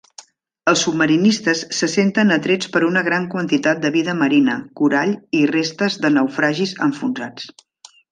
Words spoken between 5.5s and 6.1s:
restes